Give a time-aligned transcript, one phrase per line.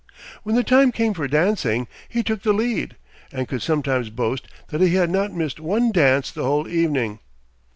[0.41, 2.95] When the time came for dancing, he took the lead,
[3.31, 7.19] and could sometimes boast that he had not missed one dance the whole evening.